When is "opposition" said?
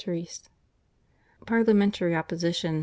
2.15-2.79